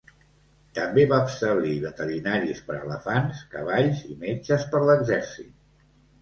[0.77, 5.55] També va establir veterinaris per elefants, cavalls i metges per l'exèrcit.